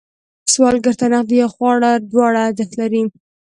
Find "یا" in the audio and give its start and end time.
1.41-1.47